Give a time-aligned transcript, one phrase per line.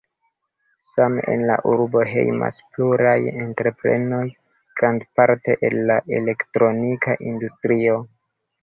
[0.85, 3.13] Same en la urbo hejmas pluraj
[3.45, 4.25] entreprenoj,
[4.81, 8.05] grandparte el la elektronika industrio.